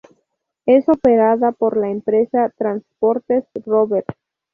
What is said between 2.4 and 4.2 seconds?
Transportes Rober.